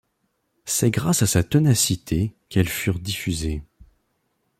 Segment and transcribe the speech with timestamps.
[0.65, 3.61] C'est grâce à sa ténacité qu'elles furent diffusées.